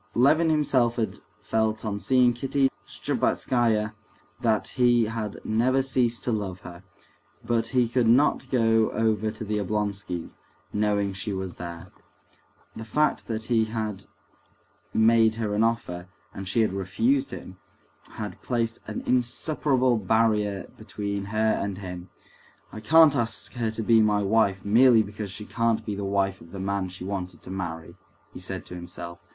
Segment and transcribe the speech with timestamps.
[0.15, 3.93] Levin himself had felt on seeing Kitty Shtcherbatskaya
[4.39, 6.81] that he had never ceased to love her;
[7.45, 10.37] but he could not go over to the Oblonskys',
[10.73, 11.91] knowing she was there.
[12.75, 14.05] The fact that he had
[14.91, 17.59] made her an offer, and she had refused him,
[18.13, 22.09] had placed an insuperable barrier between her and him.
[22.73, 26.41] "I can't ask her to be my wife merely because she can't be the wife
[26.41, 27.93] of the man she wanted to marry,"
[28.33, 29.19] he said to himself.